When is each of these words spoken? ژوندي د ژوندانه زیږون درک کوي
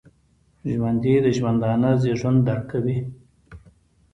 ژوندي 0.73 1.13
د 1.25 1.27
ژوندانه 1.37 1.89
زیږون 2.01 2.35
درک 2.47 2.63
کوي 2.71 2.97